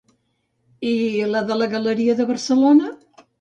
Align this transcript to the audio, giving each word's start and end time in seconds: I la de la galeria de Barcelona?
I 0.91 0.93
la 1.35 1.43
de 1.51 1.59
la 1.59 1.67
galeria 1.75 2.17
de 2.23 2.27
Barcelona? 2.33 2.91